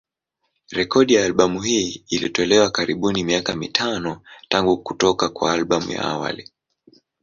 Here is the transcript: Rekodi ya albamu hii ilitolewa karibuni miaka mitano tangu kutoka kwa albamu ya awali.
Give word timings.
Rekodi 0.71 1.13
ya 1.13 1.25
albamu 1.25 1.61
hii 1.61 2.03
ilitolewa 2.09 2.69
karibuni 2.71 3.23
miaka 3.23 3.55
mitano 3.55 4.21
tangu 4.49 4.77
kutoka 4.77 5.29
kwa 5.29 5.53
albamu 5.53 5.91
ya 5.91 6.01
awali. 6.01 6.51